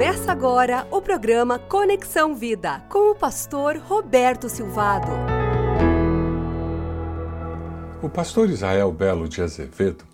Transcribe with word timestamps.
Começa 0.00 0.32
agora 0.32 0.88
o 0.90 1.02
programa 1.02 1.58
Conexão 1.58 2.34
Vida 2.34 2.80
com 2.88 3.10
o 3.10 3.14
pastor 3.14 3.76
Roberto 3.76 4.48
Silvado. 4.48 5.08
O 8.02 8.08
pastor 8.08 8.48
Israel 8.48 8.90
Belo 8.92 9.28
de 9.28 9.42
Azevedo 9.42 10.06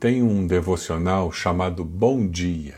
tem 0.00 0.22
um 0.22 0.46
devocional 0.46 1.30
chamado 1.30 1.84
Bom 1.84 2.26
Dia. 2.26 2.76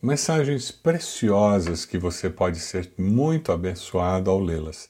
Mensagens 0.00 0.70
preciosas 0.70 1.84
que 1.84 1.98
você 1.98 2.30
pode 2.30 2.60
ser 2.60 2.92
muito 2.96 3.50
abençoado 3.50 4.30
ao 4.30 4.38
lê-las. 4.38 4.88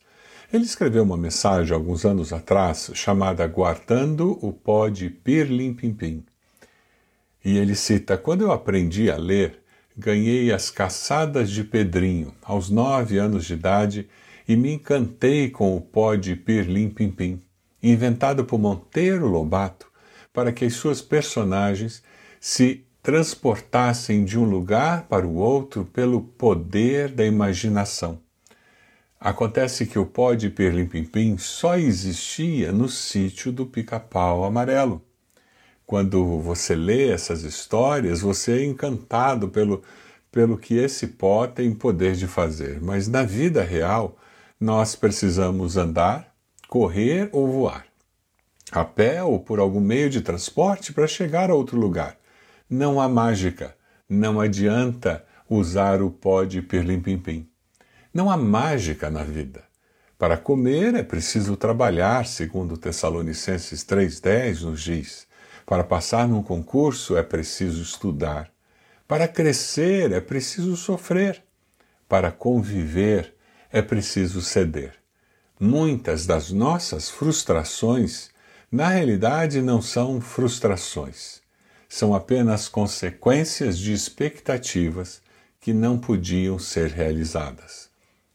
Ele 0.53 0.65
escreveu 0.65 1.05
uma 1.05 1.17
mensagem 1.17 1.75
alguns 1.75 2.05
anos 2.05 2.35
atrás 2.35 2.91
chamada 2.93 3.47
Guardando 3.47 4.39
o 4.47 4.53
Pó 4.53 4.91
de 4.91 5.09
Pirlim 5.09 5.73
Pimpim. 5.73 6.23
E 7.43 7.57
ele 7.57 7.75
cita: 7.75 8.19
Quando 8.19 8.43
eu 8.43 8.53
aprendi 8.53 9.11
a 9.11 9.17
ler, 9.17 9.64
ganhei 9.97 10.53
as 10.53 10.71
caçadas 10.71 11.51
de 11.51 11.63
Pedrinho, 11.63 12.35
aos 12.43 12.69
nove 12.69 13.19
anos 13.19 13.45
de 13.45 13.55
idade, 13.55 14.09
e 14.47 14.57
me 14.57 14.75
encantei 14.75 15.49
com 15.49 15.77
o 15.77 15.81
pó 15.81 16.15
de 16.15 16.35
Pirlim 16.37 16.91
Pimpim, 16.91 17.41
inventado 17.83 18.45
por 18.45 18.59
Monteiro 18.59 19.27
Lobato, 19.27 19.87
para 20.33 20.53
que 20.53 20.65
as 20.65 20.75
suas 20.75 21.01
personagens 21.01 22.03
se 22.41 22.85
transportassem 23.03 24.25
de 24.25 24.39
um 24.39 24.45
lugar 24.45 25.07
para 25.09 25.27
o 25.27 25.37
outro 25.37 25.85
pelo 25.85 26.21
poder 26.21 27.11
da 27.11 27.25
imaginação. 27.25 28.19
Acontece 29.21 29.87
que 29.87 29.99
o 29.99 30.05
pó 30.05 30.35
de 30.35 30.51
Pirlim 30.51 30.87
Pimpim 30.87 31.39
só 31.39 31.79
existia 31.79 32.73
no 32.73 32.89
sítio 32.89 33.53
do 33.53 33.65
pica-pau 33.65 34.45
amarelo. 34.45 35.03
Quando 35.87 36.39
você 36.39 36.75
lê 36.75 37.11
essas 37.11 37.43
histórias, 37.43 38.21
você 38.21 38.61
é 38.61 38.65
encantado 38.65 39.49
pelo, 39.49 39.83
pelo 40.33 40.57
que 40.57 40.77
esse 40.77 41.07
pó 41.07 41.47
tem 41.47 41.75
poder 41.75 42.15
de 42.15 42.27
fazer. 42.27 42.81
Mas 42.81 43.07
na 43.07 43.23
vida 43.23 43.63
real, 43.63 44.17
nós 44.59 44.97
precisamos 44.97 45.77
andar, 45.77 46.35
correr 46.69 47.29
ou 47.33 47.47
voar, 47.47 47.85
a 48.73 48.85
pé 48.85 49.23
ou 49.23 49.39
por 49.39 49.59
algum 49.59 49.81
meio 49.81 50.09
de 50.09 50.23
transporte 50.23 50.93
para 50.93 51.07
chegar 51.07 51.51
a 51.51 51.55
outro 51.55 51.79
lugar. 51.79 52.17
Não 52.69 53.01
há 53.01 53.09
mágica, 53.09 53.77
não 54.09 54.41
adianta 54.41 55.25
usar 55.49 56.01
o 56.01 56.11
pó 56.11 56.45
de 56.45 56.63
pirlim-pim-pim. 56.63 57.47
Não 58.13 58.31
há 58.31 58.37
mágica 58.37 59.11
na 59.11 59.23
vida. 59.23 59.65
Para 60.17 60.39
comer 60.39 60.95
é 60.95 61.03
preciso 61.03 61.57
trabalhar, 61.57 62.27
segundo 62.27 62.79
Tessalonicenses 62.79 63.85
3,10 63.85 64.63
nos 64.63 64.81
diz. 64.81 65.27
Para 65.67 65.83
passar 65.83 66.29
num 66.29 66.43
concurso 66.43 67.17
é 67.17 67.23
preciso 67.23 67.83
estudar. 67.83 68.51
Para 69.09 69.27
crescer 69.27 70.13
é 70.13 70.21
preciso 70.21 70.77
sofrer. 70.77 71.43
Para 72.09 72.31
conviver 72.31 73.35
é 73.73 73.81
preciso 73.81 74.43
ceder. 74.43 74.95
Muitas 75.59 76.27
das 76.27 76.51
nossas 76.51 77.09
frustrações, 77.09 78.31
na 78.71 78.89
realidade, 78.89 79.63
não 79.63 79.81
são 79.81 80.21
frustrações. 80.21 81.41
São 81.89 82.15
apenas 82.15 82.69
consequências 82.69 83.79
de 83.79 83.93
expectativas 83.93 85.23
que 85.61 85.73
não 85.73 85.97
podiam 85.97 86.59
ser 86.59 86.91
realizadas. 86.91 87.89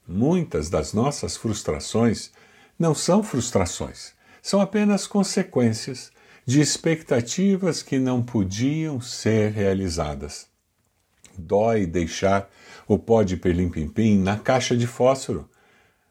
Muitas 0.08 0.69
das 0.69 0.93
nossas 0.93 1.38
frustrações 1.38 2.31
não 2.80 2.95
são 2.95 3.21
frustrações, 3.21 4.14
são 4.41 4.61
apenas 4.61 5.05
consequências 5.05 6.11
de 6.50 6.59
expectativas 6.59 7.83
que 7.83 8.00
não 8.00 8.23
podiam 8.23 9.00
ser 9.00 9.52
realizadas. 9.52 10.47
Dói 11.38 11.86
deixar 11.86 12.50
o 12.88 12.97
pó 12.97 13.22
de 13.22 13.38
perlim-pim-pim 13.38 14.17
na 14.17 14.36
caixa 14.36 14.75
de 14.75 14.88
fósforo, 14.88 15.47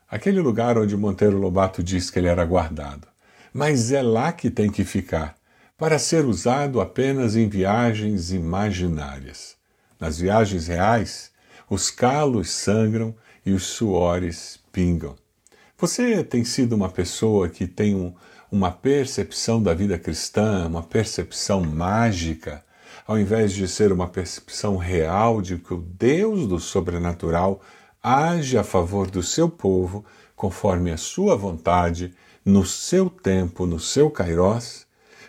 aquele 0.08 0.40
lugar 0.40 0.78
onde 0.78 0.96
Monteiro 0.96 1.36
Lobato 1.36 1.82
diz 1.82 2.08
que 2.08 2.20
ele 2.20 2.28
era 2.28 2.44
guardado. 2.44 3.08
Mas 3.52 3.90
é 3.90 4.00
lá 4.00 4.30
que 4.30 4.48
tem 4.48 4.70
que 4.70 4.84
ficar, 4.84 5.36
para 5.76 5.98
ser 5.98 6.24
usado 6.24 6.80
apenas 6.80 7.34
em 7.34 7.48
viagens 7.48 8.30
imaginárias. 8.30 9.56
Nas 9.98 10.20
viagens 10.20 10.68
reais, 10.68 11.32
os 11.68 11.90
calos 11.90 12.48
sangram 12.52 13.12
e 13.44 13.50
os 13.50 13.64
suores 13.64 14.60
pingam. 14.70 15.16
Você 15.76 16.22
tem 16.22 16.44
sido 16.44 16.76
uma 16.76 16.90
pessoa 16.90 17.48
que 17.48 17.66
tem 17.66 17.96
um, 17.96 18.14
uma 18.50 18.70
percepção 18.70 19.62
da 19.62 19.74
vida 19.74 19.98
cristã, 19.98 20.66
uma 20.66 20.82
percepção 20.82 21.62
mágica, 21.62 22.64
ao 23.06 23.18
invés 23.18 23.52
de 23.52 23.68
ser 23.68 23.92
uma 23.92 24.08
percepção 24.08 24.76
real 24.76 25.40
de 25.42 25.58
que 25.58 25.74
o 25.74 25.78
Deus 25.78 26.46
do 26.46 26.58
sobrenatural 26.58 27.60
age 28.02 28.56
a 28.56 28.64
favor 28.64 29.10
do 29.10 29.22
seu 29.22 29.48
povo 29.48 30.04
conforme 30.34 30.90
a 30.90 30.96
sua 30.96 31.36
vontade, 31.36 32.14
no 32.44 32.64
seu 32.64 33.10
tempo, 33.10 33.66
no 33.66 33.78
seu 33.78 34.10
kairós, 34.10 34.86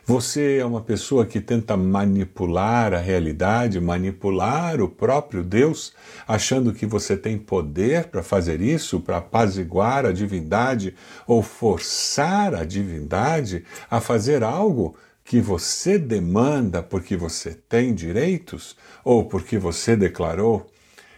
você 0.10 0.58
é 0.58 0.66
uma 0.66 0.82
pessoa 0.82 1.24
que 1.24 1.40
tenta 1.40 1.78
manipular 1.78 2.96
a 2.96 2.98
realidade, 2.98 3.80
manipular 3.80 4.82
o 4.82 4.90
próprio 4.90 5.44
Deus, 5.44 5.94
achando 6.28 6.74
que 6.74 6.88
você 6.88 7.16
tem 7.16 7.38
poder 7.38 8.06
para 8.06 8.24
fazer 8.24 8.60
isso, 8.60 9.02
para 9.02 9.18
apaziguar 9.18 10.08
a 10.08 10.12
divindade 10.12 10.96
ou 11.28 11.44
forçar 11.44 12.56
a 12.56 12.66
divindade 12.66 13.64
a 13.88 14.02
fazer 14.02 14.44
algo 14.44 14.98
que 15.24 15.40
você 15.40 16.00
demanda 16.00 16.82
porque 16.82 17.16
você 17.16 17.54
tem 17.70 17.94
direitos 17.94 18.76
ou 19.06 19.26
porque 19.26 19.60
você 19.60 19.96
declarou. 19.96 20.66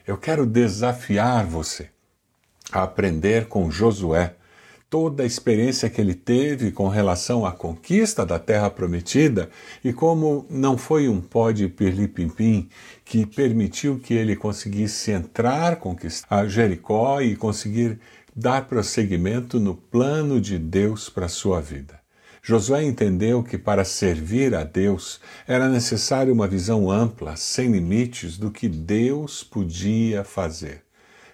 Eu 0.06 0.18
quero 0.18 0.46
desafiar 0.46 1.46
você 1.46 1.88
a 2.74 2.84
aprender 2.84 3.46
com 3.46 3.72
Josué 3.72 4.35
toda 4.91 5.24
a 5.24 5.25
experiência 5.25 5.90
que 5.90 6.02
ele 6.02 6.13
teve 6.13 6.69
com 6.69 6.90
relação 6.90 7.46
à 7.46 7.53
conquista 7.53 8.25
da 8.25 8.38
terra 8.38 8.69
prometida 8.69 9.50
e 9.81 9.94
como 9.94 10.46
não 10.50 10.78
foi 10.78 11.07
um 11.07 11.22
pó 11.22 11.50
de 11.50 11.69
pirlim-pim-pim 11.69 12.68
que 13.06 13.25
permitiu 13.25 14.00
que 14.00 14.13
ele 14.13 14.35
conseguisse 14.35 15.12
entrar, 15.12 15.78
conquistar 15.78 16.46
Jericó 16.50 17.22
e 17.22 17.38
conseguir 17.38 18.01
dar 18.35 18.68
prosseguimento 18.68 19.62
no 19.62 19.75
plano 19.75 20.41
de 20.41 20.59
Deus 20.59 21.07
para 21.07 21.30
sua 21.30 21.62
vida. 21.62 21.97
Josué 22.44 22.84
entendeu 22.84 23.41
que 23.41 23.57
para 23.57 23.85
servir 23.85 24.53
a 24.53 24.66
Deus 24.66 25.22
era 25.47 25.69
necessário 25.69 26.34
uma 26.34 26.50
visão 26.50 26.91
ampla, 26.91 27.38
sem 27.38 27.72
limites, 27.72 28.38
do 28.38 28.51
que 28.51 28.68
Deus 28.68 29.41
podia 29.41 30.25
fazer. 30.25 30.84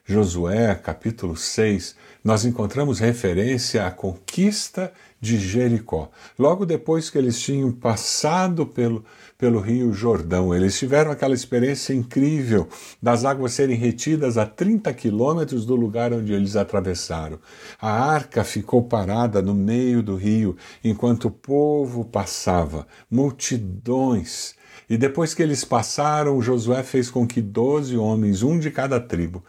Josué, 0.09 0.73
capítulo 0.73 1.35
6, 1.35 1.94
nós 2.23 2.45
encontramos 2.45 2.97
referência 2.97 3.85
à 3.85 3.91
conquista 3.91 4.94
de 5.19 5.38
Jericó. 5.38 6.09
Logo 6.40 6.66
depois 6.66 7.09
que 7.09 7.18
eles 7.18 7.38
tinham 7.41 7.73
passado 7.73 8.66
pelo, 8.66 9.03
pelo 9.38 9.59
rio 9.59 9.91
Jordão, 9.91 10.56
eles 10.56 10.79
tiveram 10.79 11.12
aquela 11.12 11.34
experiência 11.35 11.94
incrível 11.94 12.69
das 13.01 13.25
águas 13.25 13.51
serem 13.51 13.75
retidas 13.75 14.38
a 14.38 14.46
30 14.46 14.94
quilômetros 14.94 15.66
do 15.66 15.75
lugar 15.75 16.13
onde 16.13 16.31
eles 16.31 16.56
atravessaram. 16.56 17.38
A 17.78 17.91
arca 17.91 18.46
ficou 18.46 18.84
parada 18.84 19.41
no 19.41 19.53
meio 19.53 20.01
do 20.01 20.16
rio 20.16 20.56
enquanto 20.85 21.25
o 21.25 21.31
povo 21.31 22.06
passava, 22.06 22.88
multidões 23.12 24.56
e 24.89 24.97
depois 24.97 25.33
que 25.33 25.43
eles 25.43 25.63
passaram, 25.63 26.41
Josué 26.41 26.83
fez 26.83 27.09
com 27.09 27.27
que 27.27 27.41
doze 27.41 27.97
homens, 27.97 28.43
um 28.43 28.59
de 28.59 28.71
cada 28.71 28.99
tribo, 28.99 29.43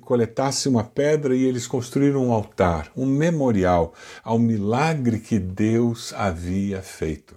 coletasse 0.00 0.68
uma 0.68 0.84
pedra 0.84 1.34
e 1.34 1.44
eles 1.44 1.66
construíram 1.66 2.26
um 2.26 2.32
altar, 2.32 2.90
um 2.96 3.06
memorial 3.06 3.94
ao 4.24 4.38
milagre 4.38 5.18
que 5.18 5.38
Deus 5.38 6.12
havia 6.14 6.82
feito. 6.82 7.36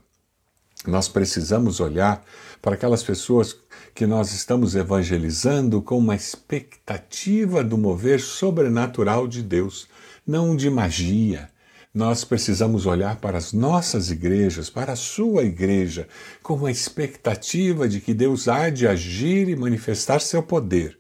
Nós 0.88 1.08
precisamos 1.08 1.80
olhar 1.80 2.24
para 2.60 2.74
aquelas 2.74 3.04
pessoas 3.04 3.56
que 3.94 4.08
nós 4.08 4.32
estamos 4.32 4.76
evangelizando 4.76 5.82
com 5.82 5.98
uma 5.98 6.16
expectativa 6.16 7.64
do 7.64 7.78
mover 7.78 8.20
sobrenatural 8.20 9.28
de 9.28 9.44
Deus, 9.44 9.88
não 10.26 10.56
de 10.56 10.70
magia, 10.72 11.51
nós 11.94 12.24
precisamos 12.24 12.86
olhar 12.86 13.18
para 13.18 13.38
as 13.38 13.52
nossas 13.52 14.10
igrejas, 14.10 14.70
para 14.70 14.94
a 14.94 14.96
sua 14.96 15.44
igreja, 15.44 16.08
com 16.42 16.66
a 16.66 16.72
expectativa 16.72 17.88
de 17.88 18.00
que 18.00 18.14
Deus 18.14 18.48
há 18.48 18.70
de 18.70 18.88
agir 18.88 19.50
e 19.50 19.56
manifestar 19.56 20.22
seu 20.22 20.42
poder. 20.42 20.98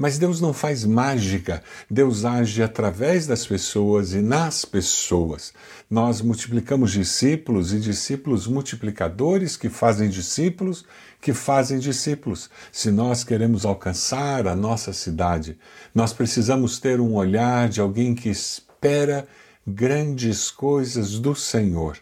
Mas 0.00 0.16
Deus 0.16 0.40
não 0.40 0.52
faz 0.52 0.84
mágica, 0.84 1.60
Deus 1.90 2.24
age 2.24 2.62
através 2.62 3.26
das 3.26 3.44
pessoas 3.44 4.12
e 4.12 4.18
nas 4.18 4.64
pessoas. 4.64 5.52
Nós 5.90 6.20
multiplicamos 6.20 6.92
discípulos 6.92 7.72
e 7.72 7.80
discípulos 7.80 8.46
multiplicadores 8.46 9.56
que 9.56 9.68
fazem 9.68 10.08
discípulos 10.08 10.84
que 11.20 11.32
fazem 11.32 11.80
discípulos. 11.80 12.48
Se 12.70 12.92
nós 12.92 13.24
queremos 13.24 13.64
alcançar 13.64 14.46
a 14.46 14.54
nossa 14.54 14.92
cidade, 14.92 15.58
nós 15.92 16.12
precisamos 16.12 16.78
ter 16.78 17.00
um 17.00 17.14
olhar 17.14 17.68
de 17.68 17.80
alguém 17.80 18.14
que 18.14 18.28
espera 18.28 19.26
grandes 19.68 20.50
coisas 20.50 21.18
do 21.18 21.34
Senhor, 21.34 21.98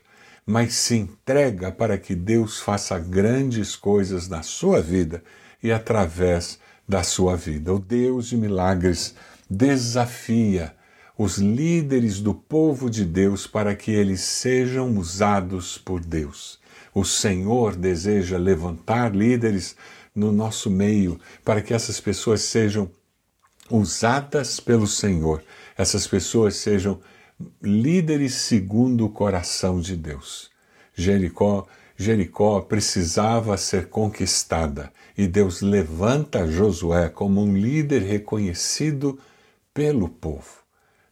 mas 0.47 0.75
se 0.75 0.97
entrega 0.97 1.73
para 1.73 1.99
que 1.99 2.15
Deus 2.15 2.61
faça 2.61 2.99
grandes 2.99 3.75
coisas 3.75 4.29
na 4.29 4.43
sua 4.43 4.81
vida 4.81 5.23
e 5.63 5.73
através 5.73 6.59
da 6.89 7.03
sua 7.03 7.37
vida. 7.37 7.75
O 7.75 7.79
Deus 7.79 8.29
de 8.29 8.37
milagres 8.37 9.15
desafia 9.51 10.75
os 11.19 11.39
líderes 11.39 12.21
do 12.21 12.35
povo 12.35 12.89
de 12.89 13.05
Deus 13.05 13.47
para 13.47 13.75
que 13.75 13.91
eles 13.91 14.21
sejam 14.21 14.97
usados 14.97 15.79
por 15.79 16.01
Deus. 16.01 16.59
O 16.95 17.05
Senhor 17.05 17.75
deseja 17.75 18.39
levantar 18.39 19.15
líderes 19.15 19.77
no 20.15 20.31
nosso 20.31 20.71
meio 20.71 21.19
para 21.45 21.61
que 21.61 21.75
essas 21.75 22.01
pessoas 22.01 22.43
sejam 22.43 22.91
usadas 23.71 24.61
pelo 24.61 24.87
Senhor, 24.87 25.43
essas 25.77 26.07
pessoas 26.07 26.57
sejam 26.57 27.01
líderes 27.62 28.35
segundo 28.35 29.05
o 29.05 29.11
coração 29.11 29.81
de 29.81 29.97
Deus. 29.97 30.50
Jericó, 30.94 31.67
Jericó 31.97 32.61
precisava 32.61 33.56
ser 33.56 33.88
conquistada 33.88 34.93
e 35.17 35.27
Deus 35.27 35.61
levanta 35.61 36.50
Josué 36.50 37.09
como 37.09 37.43
um 37.43 37.56
líder 37.56 38.03
reconhecido 38.03 39.19
pelo 39.73 40.09
povo. 40.09 40.67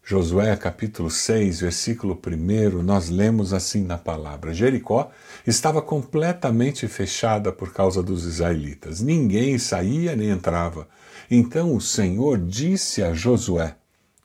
Josué 0.06 0.54
capítulo 0.56 1.10
6, 1.10 1.60
versículo 1.60 2.20
1, 2.26 2.82
nós 2.82 3.08
lemos 3.08 3.54
assim 3.54 3.82
na 3.82 3.96
palavra: 3.96 4.52
Jericó 4.52 5.10
estava 5.46 5.80
completamente 5.80 6.86
fechada 6.86 7.50
por 7.50 7.72
causa 7.72 8.02
dos 8.02 8.26
israelitas. 8.26 9.00
Ninguém 9.00 9.58
saía 9.58 10.14
nem 10.14 10.28
entrava. 10.28 10.86
Então 11.30 11.74
o 11.74 11.80
Senhor 11.80 12.36
disse 12.38 13.02
a 13.02 13.14
Josué: 13.14 13.76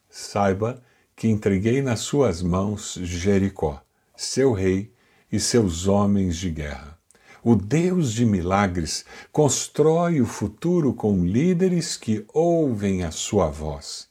Saiba 0.10 0.82
que 1.20 1.28
entreguei 1.28 1.82
nas 1.82 2.00
suas 2.00 2.42
mãos 2.42 2.98
Jericó, 3.04 3.84
seu 4.16 4.54
rei 4.54 4.94
e 5.30 5.38
seus 5.38 5.86
homens 5.86 6.38
de 6.38 6.50
guerra. 6.50 6.98
O 7.44 7.58
Deus 7.58 8.14
de 8.14 8.26
milagres 8.26 9.04
constrói 9.30 10.22
o 10.22 10.26
futuro 10.26 10.94
com 10.94 11.26
líderes 11.26 11.98
que 11.98 12.26
ouvem 12.34 13.04
a 13.04 13.12
sua 13.12 13.50
voz. 13.50 14.08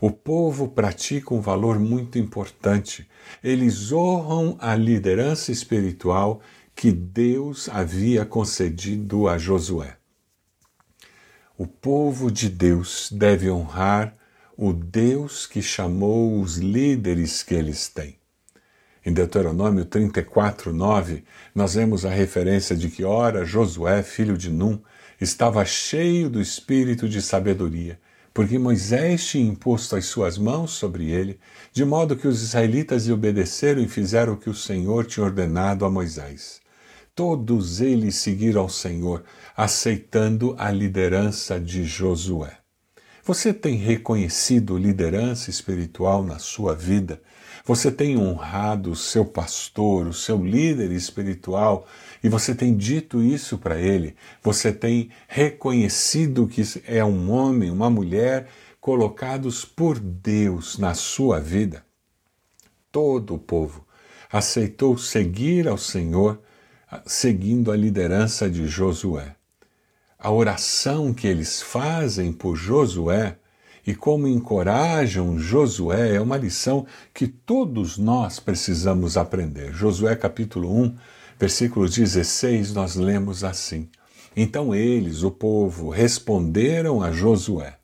O 0.00 0.08
povo 0.12 0.68
pratica 0.68 1.34
um 1.34 1.40
valor 1.40 1.80
muito 1.80 2.16
importante. 2.16 3.08
Eles 3.42 3.90
honram 3.90 4.56
a 4.60 4.76
liderança 4.76 5.50
espiritual 5.50 6.40
que 6.76 6.92
Deus 6.92 7.68
havia 7.68 8.24
concedido 8.24 9.26
a 9.26 9.36
Josué. 9.36 9.96
O 11.58 11.66
povo 11.66 12.30
de 12.30 12.48
Deus 12.48 13.10
deve 13.10 13.50
honrar 13.50 14.14
o 14.64 14.72
Deus 14.72 15.44
que 15.44 15.60
chamou 15.60 16.40
os 16.40 16.56
líderes 16.56 17.42
que 17.42 17.52
eles 17.52 17.88
têm. 17.88 18.16
Em 19.04 19.12
Deuteronômio 19.12 19.84
34, 19.84 20.72
9, 20.72 21.24
nós 21.52 21.74
vemos 21.74 22.04
a 22.04 22.10
referência 22.10 22.76
de 22.76 22.88
que, 22.88 23.02
ora, 23.02 23.44
Josué, 23.44 24.04
filho 24.04 24.38
de 24.38 24.50
Num, 24.50 24.80
estava 25.20 25.64
cheio 25.64 26.30
do 26.30 26.40
espírito 26.40 27.08
de 27.08 27.20
sabedoria 27.20 27.98
porque 28.32 28.56
Moisés 28.56 29.26
tinha 29.26 29.50
imposto 29.50 29.96
as 29.96 30.06
suas 30.06 30.38
mãos 30.38 30.70
sobre 30.70 31.10
ele, 31.10 31.38
de 31.72 31.84
modo 31.84 32.16
que 32.16 32.26
os 32.26 32.42
israelitas 32.42 33.06
lhe 33.06 33.12
obedeceram 33.12 33.82
e 33.82 33.88
fizeram 33.88 34.34
o 34.34 34.36
que 34.38 34.48
o 34.48 34.54
Senhor 34.54 35.04
tinha 35.04 35.26
ordenado 35.26 35.84
a 35.84 35.90
Moisés. 35.90 36.60
Todos 37.14 37.80
eles 37.80 38.14
seguiram 38.14 38.62
ao 38.62 38.68
Senhor, 38.70 39.22
aceitando 39.54 40.54
a 40.56 40.70
liderança 40.70 41.60
de 41.60 41.84
Josué. 41.84 42.61
Você 43.24 43.54
tem 43.54 43.76
reconhecido 43.76 44.76
liderança 44.76 45.48
espiritual 45.48 46.24
na 46.24 46.40
sua 46.40 46.74
vida? 46.74 47.22
Você 47.64 47.92
tem 47.92 48.18
honrado 48.18 48.90
o 48.90 48.96
seu 48.96 49.24
pastor, 49.24 50.08
o 50.08 50.12
seu 50.12 50.44
líder 50.44 50.90
espiritual, 50.90 51.86
e 52.20 52.28
você 52.28 52.52
tem 52.52 52.76
dito 52.76 53.22
isso 53.22 53.58
para 53.58 53.80
ele? 53.80 54.16
Você 54.42 54.72
tem 54.72 55.10
reconhecido 55.28 56.48
que 56.48 56.62
é 56.84 57.04
um 57.04 57.30
homem, 57.30 57.70
uma 57.70 57.88
mulher 57.88 58.48
colocados 58.80 59.64
por 59.64 60.00
Deus 60.00 60.76
na 60.76 60.92
sua 60.92 61.38
vida? 61.38 61.86
Todo 62.90 63.36
o 63.36 63.38
povo 63.38 63.86
aceitou 64.32 64.98
seguir 64.98 65.68
ao 65.68 65.78
Senhor, 65.78 66.40
seguindo 67.06 67.70
a 67.70 67.76
liderança 67.76 68.50
de 68.50 68.66
Josué. 68.66 69.36
A 70.24 70.30
oração 70.30 71.12
que 71.12 71.26
eles 71.26 71.60
fazem 71.60 72.32
por 72.32 72.54
Josué 72.54 73.38
e 73.84 73.92
como 73.92 74.28
encorajam 74.28 75.36
Josué 75.36 76.14
é 76.14 76.20
uma 76.20 76.36
lição 76.36 76.86
que 77.12 77.26
todos 77.26 77.98
nós 77.98 78.38
precisamos 78.38 79.16
aprender. 79.16 79.72
Josué 79.72 80.14
capítulo 80.14 80.72
1, 80.80 80.96
versículo 81.40 81.88
16, 81.88 82.72
nós 82.72 82.94
lemos 82.94 83.42
assim: 83.42 83.88
Então 84.36 84.72
eles, 84.72 85.24
o 85.24 85.30
povo, 85.32 85.90
responderam 85.90 87.02
a 87.02 87.10
Josué: 87.10 87.78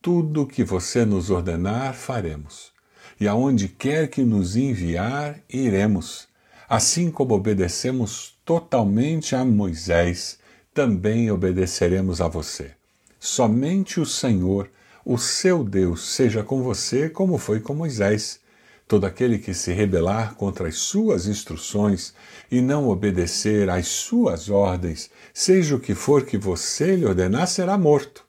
Tudo 0.00 0.46
que 0.46 0.62
você 0.62 1.04
nos 1.04 1.28
ordenar, 1.28 1.92
faremos, 1.92 2.70
e 3.18 3.26
aonde 3.26 3.66
quer 3.66 4.06
que 4.06 4.22
nos 4.22 4.54
enviar, 4.54 5.40
iremos. 5.52 6.28
Assim 6.68 7.10
como 7.10 7.34
obedecemos 7.34 8.38
totalmente 8.44 9.34
a 9.34 9.44
Moisés, 9.44 10.38
também 10.78 11.28
obedeceremos 11.28 12.20
a 12.20 12.28
você. 12.28 12.70
Somente 13.18 13.98
o 13.98 14.06
Senhor 14.06 14.70
o 15.04 15.18
seu 15.18 15.64
Deus 15.64 16.14
seja 16.14 16.44
com 16.44 16.62
você 16.62 17.10
como 17.10 17.36
foi 17.36 17.58
com 17.58 17.74
Moisés. 17.74 18.38
Todo 18.86 19.04
aquele 19.04 19.40
que 19.40 19.52
se 19.52 19.72
rebelar 19.72 20.36
contra 20.36 20.68
as 20.68 20.76
suas 20.76 21.26
instruções 21.26 22.14
e 22.48 22.60
não 22.60 22.88
obedecer 22.88 23.68
às 23.68 23.88
suas 23.88 24.48
ordens, 24.48 25.10
seja 25.34 25.74
o 25.74 25.80
que 25.80 25.96
for 25.96 26.24
que 26.24 26.38
você 26.38 26.94
lhe 26.94 27.04
ordenar, 27.04 27.48
será 27.48 27.76
morto. 27.76 28.24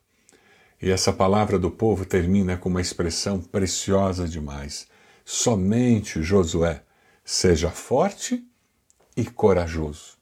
E 0.82 0.90
essa 0.90 1.14
palavra 1.14 1.60
do 1.60 1.70
povo 1.70 2.04
termina 2.04 2.58
com 2.58 2.68
uma 2.68 2.82
expressão 2.82 3.40
preciosa 3.40 4.28
demais. 4.28 4.88
Somente 5.24 6.24
Josué 6.24 6.82
seja 7.24 7.70
forte 7.70 8.44
e 9.16 9.24
corajoso. 9.24 10.19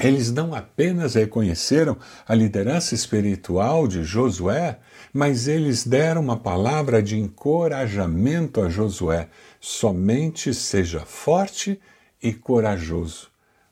Eles 0.00 0.32
não 0.32 0.54
apenas 0.54 1.14
reconheceram 1.14 1.96
a 2.26 2.34
liderança 2.34 2.94
espiritual 2.94 3.86
de 3.86 4.02
Josué, 4.02 4.78
mas 5.12 5.46
eles 5.46 5.86
deram 5.86 6.22
uma 6.22 6.36
palavra 6.36 7.02
de 7.02 7.18
encorajamento 7.18 8.62
a 8.62 8.70
Josué: 8.70 9.28
somente 9.60 10.54
seja 10.54 11.00
forte 11.00 11.78
e 12.22 12.32
corajoso. 12.32 13.28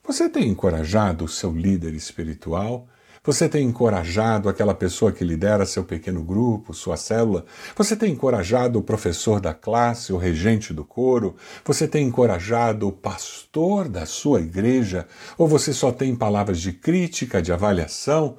Você 0.06 0.28
tem 0.28 0.48
encorajado 0.48 1.24
o 1.24 1.28
seu 1.28 1.52
líder 1.52 1.94
espiritual? 1.94 2.86
Você 3.22 3.50
tem 3.50 3.66
encorajado 3.66 4.48
aquela 4.48 4.74
pessoa 4.74 5.12
que 5.12 5.22
lidera 5.22 5.66
seu 5.66 5.84
pequeno 5.84 6.22
grupo, 6.22 6.72
sua 6.72 6.96
célula? 6.96 7.44
Você 7.76 7.94
tem 7.94 8.12
encorajado 8.12 8.78
o 8.78 8.82
professor 8.82 9.42
da 9.42 9.52
classe, 9.52 10.10
o 10.10 10.16
regente 10.16 10.72
do 10.72 10.86
coro? 10.86 11.36
Você 11.62 11.86
tem 11.86 12.06
encorajado 12.06 12.88
o 12.88 12.92
pastor 12.92 13.90
da 13.90 14.06
sua 14.06 14.40
igreja? 14.40 15.06
Ou 15.36 15.46
você 15.46 15.74
só 15.74 15.92
tem 15.92 16.16
palavras 16.16 16.58
de 16.58 16.72
crítica, 16.72 17.42
de 17.42 17.52
avaliação? 17.52 18.38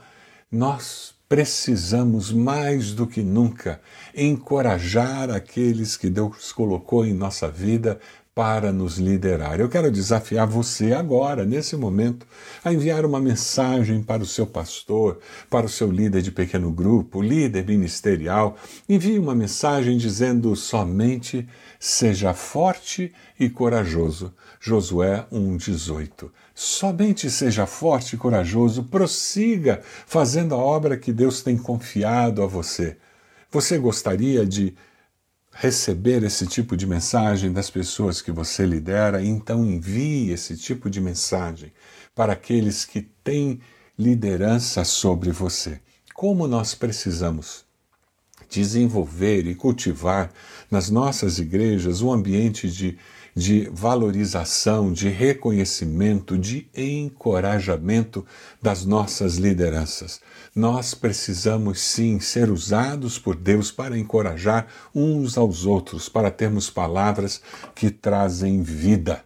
Nós 0.51 1.13
precisamos 1.29 2.31
mais 2.31 2.91
do 2.91 3.05
que 3.05 3.21
nunca 3.21 3.79
encorajar 4.15 5.29
aqueles 5.29 5.95
que 5.95 6.09
Deus 6.09 6.51
colocou 6.51 7.05
em 7.05 7.13
nossa 7.13 7.47
vida 7.47 7.99
para 8.33 8.71
nos 8.71 8.97
liderar. 8.97 9.59
Eu 9.59 9.67
quero 9.67 9.91
desafiar 9.91 10.47
você 10.47 10.93
agora, 10.93 11.43
nesse 11.43 11.75
momento, 11.75 12.25
a 12.63 12.71
enviar 12.71 13.05
uma 13.05 13.19
mensagem 13.19 14.01
para 14.01 14.23
o 14.23 14.25
seu 14.25 14.47
pastor, 14.47 15.19
para 15.49 15.65
o 15.65 15.69
seu 15.69 15.91
líder 15.91 16.21
de 16.21 16.31
pequeno 16.31 16.71
grupo, 16.71 17.21
líder 17.21 17.65
ministerial. 17.65 18.55
Envie 18.87 19.19
uma 19.19 19.35
mensagem 19.35 19.97
dizendo 19.97 20.55
somente 20.55 21.45
seja 21.77 22.33
forte 22.33 23.11
e 23.37 23.49
corajoso. 23.49 24.33
Josué 24.61 25.25
1:18. 25.29 26.31
Somente 26.55 27.29
seja 27.29 27.65
forte 27.65 28.15
e 28.15 28.17
corajoso, 28.17 28.83
prossiga 28.85 29.81
fazendo 30.05 30.55
a 30.55 30.57
obra 30.57 30.95
que 30.95 31.11
Deus 31.11 31.41
tem 31.41 31.57
confiado 31.57 32.41
a 32.41 32.47
você. 32.47 32.95
Você 33.51 33.77
gostaria 33.77 34.45
de 34.45 34.73
receber 35.51 36.23
esse 36.23 36.47
tipo 36.47 36.77
de 36.77 36.87
mensagem 36.87 37.51
das 37.51 37.69
pessoas 37.69 38.21
que 38.21 38.31
você 38.31 38.65
lidera, 38.65 39.23
então 39.23 39.65
envie 39.65 40.31
esse 40.31 40.55
tipo 40.57 40.89
de 40.89 41.01
mensagem 41.01 41.71
para 42.15 42.33
aqueles 42.33 42.85
que 42.85 43.01
têm 43.23 43.59
liderança 43.97 44.83
sobre 44.83 45.31
você. 45.31 45.79
Como 46.13 46.47
nós 46.47 46.73
precisamos 46.73 47.65
desenvolver 48.49 49.45
e 49.47 49.55
cultivar 49.55 50.31
nas 50.69 50.89
nossas 50.89 51.39
igrejas 51.39 52.01
um 52.01 52.11
ambiente 52.11 52.69
de 52.69 52.97
de 53.35 53.69
valorização, 53.71 54.91
de 54.91 55.09
reconhecimento, 55.09 56.37
de 56.37 56.67
encorajamento 56.75 58.25
das 58.61 58.85
nossas 58.85 59.37
lideranças. 59.37 60.19
Nós 60.55 60.93
precisamos 60.93 61.79
sim 61.79 62.19
ser 62.19 62.49
usados 62.49 63.17
por 63.17 63.35
Deus 63.35 63.71
para 63.71 63.97
encorajar 63.97 64.67
uns 64.93 65.37
aos 65.37 65.65
outros, 65.65 66.09
para 66.09 66.29
termos 66.29 66.69
palavras 66.69 67.41
que 67.73 67.89
trazem 67.89 68.61
vida. 68.61 69.23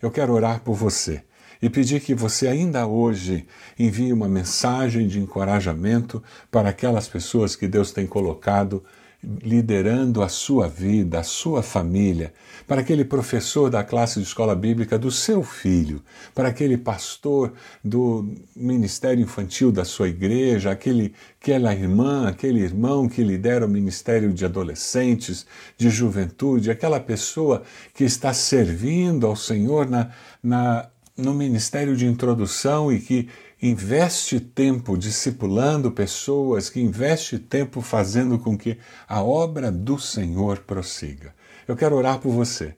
Eu 0.00 0.10
quero 0.10 0.32
orar 0.32 0.60
por 0.60 0.74
você 0.74 1.22
e 1.60 1.68
pedir 1.68 2.00
que 2.00 2.14
você 2.14 2.46
ainda 2.46 2.86
hoje 2.86 3.46
envie 3.78 4.12
uma 4.12 4.28
mensagem 4.28 5.08
de 5.08 5.18
encorajamento 5.18 6.22
para 6.50 6.68
aquelas 6.68 7.08
pessoas 7.08 7.56
que 7.56 7.66
Deus 7.66 7.90
tem 7.90 8.06
colocado 8.06 8.84
liderando 9.22 10.22
a 10.22 10.28
sua 10.28 10.68
vida, 10.68 11.18
a 11.18 11.24
sua 11.24 11.60
família, 11.60 12.32
para 12.68 12.82
aquele 12.82 13.04
professor 13.04 13.68
da 13.68 13.82
classe 13.82 14.20
de 14.20 14.26
escola 14.26 14.54
bíblica 14.54 14.96
do 14.96 15.10
seu 15.10 15.42
filho, 15.42 16.00
para 16.32 16.48
aquele 16.48 16.76
pastor 16.76 17.52
do 17.82 18.32
ministério 18.54 19.22
infantil 19.22 19.72
da 19.72 19.84
sua 19.84 20.08
igreja, 20.08 20.70
aquele, 20.70 21.14
aquela 21.40 21.74
irmã, 21.74 22.28
aquele 22.28 22.60
irmão 22.60 23.08
que 23.08 23.24
lidera 23.24 23.66
o 23.66 23.68
ministério 23.68 24.32
de 24.32 24.44
adolescentes, 24.44 25.44
de 25.76 25.90
juventude, 25.90 26.70
aquela 26.70 27.00
pessoa 27.00 27.64
que 27.94 28.04
está 28.04 28.32
servindo 28.32 29.26
ao 29.26 29.34
Senhor 29.34 29.90
na, 29.90 30.10
na, 30.40 30.88
no 31.16 31.34
ministério 31.34 31.96
de 31.96 32.06
introdução 32.06 32.92
e 32.92 33.00
que 33.00 33.28
investe 33.60 34.38
tempo 34.38 34.96
discipulando 34.96 35.90
pessoas, 35.90 36.70
que 36.70 36.80
investe 36.80 37.38
tempo 37.38 37.80
fazendo 37.80 38.38
com 38.38 38.56
que 38.56 38.78
a 39.06 39.22
obra 39.22 39.70
do 39.70 39.98
Senhor 39.98 40.58
prossiga. 40.58 41.34
Eu 41.66 41.76
quero 41.76 41.96
orar 41.96 42.18
por 42.18 42.32
você, 42.32 42.76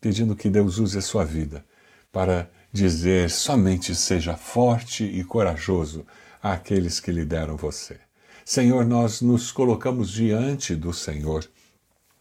pedindo 0.00 0.36
que 0.36 0.50
Deus 0.50 0.78
use 0.78 0.98
a 0.98 1.02
sua 1.02 1.24
vida 1.24 1.64
para 2.12 2.50
dizer 2.72 3.30
somente 3.30 3.94
seja 3.94 4.36
forte 4.36 5.04
e 5.04 5.24
corajoso 5.24 6.06
àqueles 6.42 7.00
que 7.00 7.10
lideram 7.10 7.56
você. 7.56 7.96
Senhor, 8.44 8.84
nós 8.84 9.20
nos 9.20 9.50
colocamos 9.50 10.10
diante 10.10 10.74
do 10.74 10.92
Senhor 10.92 11.44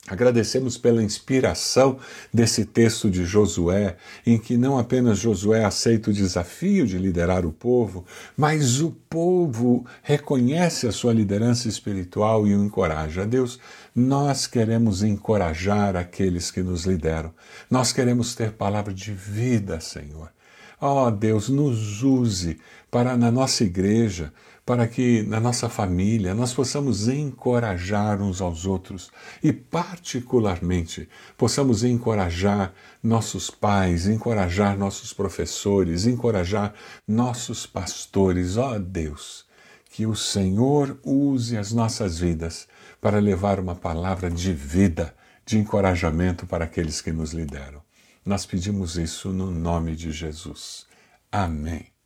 Agradecemos 0.10 0.78
pela 0.78 1.04
inspiração 1.04 2.00
desse 2.34 2.64
texto 2.64 3.10
de 3.12 3.26
Josué, 3.26 3.98
em 4.26 4.38
que 4.38 4.56
não 4.56 4.80
apenas 4.80 5.20
Josué 5.20 5.66
aceita 5.66 6.10
o 6.10 6.14
desafio 6.14 6.88
de 6.88 6.98
liderar 6.98 7.46
o 7.46 7.52
povo, 7.52 8.06
mas 8.38 8.80
o 8.80 8.92
povo 9.10 9.86
reconhece 10.02 10.88
a 10.88 10.94
sua 10.94 11.12
liderança 11.12 11.68
espiritual 11.68 12.48
e 12.48 12.56
o 12.56 12.64
encoraja. 12.64 13.26
Deus, 13.26 13.60
nós 13.94 14.48
queremos 14.48 15.04
encorajar 15.04 15.98
aqueles 15.98 16.52
que 16.52 16.64
nos 16.64 16.86
lideram. 16.86 17.34
Nós 17.70 17.92
queremos 17.92 18.34
ter 18.34 18.54
palavra 18.54 18.94
de 18.94 19.12
vida, 19.12 19.82
Senhor. 19.82 20.32
Ó 20.80 21.08
oh, 21.08 21.12
Deus, 21.12 21.50
nos 21.50 22.02
use 22.02 22.60
para 22.90 23.18
na 23.18 23.30
nossa 23.30 23.66
igreja 23.66 24.32
para 24.68 24.86
que 24.86 25.24
na 25.24 25.40
nossa 25.40 25.70
família 25.70 26.34
nós 26.36 26.54
possamos 26.54 27.08
encorajar 27.08 28.22
uns 28.22 28.42
aos 28.42 28.66
outros 28.66 29.10
e, 29.42 29.54
particularmente, 29.54 31.08
possamos 31.38 31.86
encorajar 31.86 32.74
nossos 33.02 33.50
pais, 33.50 34.08
encorajar 34.08 34.78
nossos 34.78 35.14
professores, 35.14 36.06
encorajar 36.06 36.74
nossos 37.08 37.66
pastores. 37.66 38.58
Ó 38.58 38.76
oh, 38.76 38.80
Deus, 38.80 39.46
que 39.90 40.06
o 40.06 40.18
Senhor 40.18 41.00
use 41.02 41.56
as 41.56 41.72
nossas 41.72 42.20
vidas 42.20 42.68
para 43.00 43.20
levar 43.20 43.62
uma 43.62 43.74
palavra 43.74 44.30
de 44.30 44.52
vida, 44.52 45.16
de 45.46 45.58
encorajamento 45.58 46.46
para 46.46 46.66
aqueles 46.66 47.00
que 47.00 47.14
nos 47.14 47.32
lideram. 47.32 47.82
Nós 48.26 48.46
pedimos 48.46 48.98
isso 48.98 49.30
no 49.30 49.50
nome 49.50 49.96
de 49.96 50.12
Jesus. 50.12 50.86
Amém. 51.32 51.97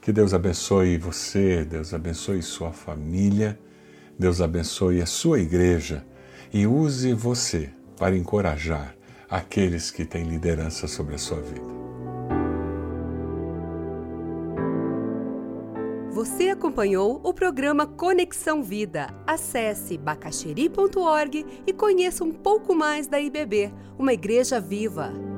Que 0.00 0.12
Deus 0.12 0.32
abençoe 0.32 0.96
você, 0.96 1.64
Deus 1.64 1.92
abençoe 1.92 2.42
sua 2.42 2.72
família, 2.72 3.58
Deus 4.18 4.40
abençoe 4.40 5.02
a 5.02 5.06
sua 5.06 5.40
igreja 5.40 6.04
e 6.52 6.66
use 6.66 7.12
você 7.12 7.70
para 7.98 8.16
encorajar 8.16 8.96
aqueles 9.28 9.90
que 9.90 10.06
têm 10.06 10.24
liderança 10.24 10.88
sobre 10.88 11.14
a 11.14 11.18
sua 11.18 11.40
vida. 11.40 11.80
Você 16.10 16.48
acompanhou 16.48 17.20
o 17.22 17.32
programa 17.32 17.86
Conexão 17.86 18.62
Vida. 18.62 19.14
Acesse 19.26 19.96
bacacheri.org 19.96 21.46
e 21.66 21.72
conheça 21.72 22.24
um 22.24 22.32
pouco 22.32 22.74
mais 22.74 23.06
da 23.06 23.20
IBB, 23.20 23.72
uma 23.98 24.12
igreja 24.12 24.60
viva. 24.60 25.29